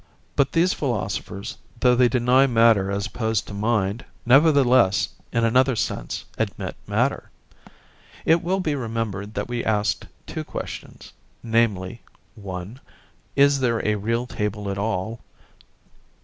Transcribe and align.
But 0.35 0.53
these 0.53 0.73
philosophers, 0.73 1.59
though 1.79 1.93
they 1.95 2.09
deny 2.09 2.47
matter 2.47 2.89
as 2.89 3.05
opposed 3.05 3.47
to 3.47 3.53
mind, 3.53 4.03
nevertheless, 4.25 5.09
in 5.31 5.43
another 5.45 5.75
sense, 5.75 6.25
admit 6.39 6.75
matter. 6.87 7.29
It 8.25 8.41
will 8.41 8.59
be 8.61 8.73
remembered 8.73 9.35
that 9.35 9.47
we 9.47 9.63
asked 9.63 10.07
two 10.25 10.43
questions; 10.43 11.13
namely, 11.43 12.01
(1) 12.33 12.79
Is 13.35 13.59
there 13.59 13.85
a 13.87 13.93
real 13.93 14.25
table 14.25 14.71
at 14.71 14.77
all? 14.79 15.19